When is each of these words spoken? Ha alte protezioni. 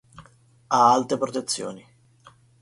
Ha 0.77 0.91
alte 0.93 1.15
protezioni. 1.19 1.87